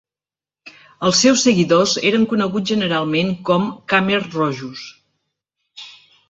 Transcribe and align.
Els 1.09 1.19
seus 1.25 1.43
seguidors 1.47 1.93
eren 2.11 2.25
coneguts 2.31 2.73
generalment 2.73 3.29
com 3.51 3.69
"Khmer 3.95 4.19
Rojos". 4.25 4.89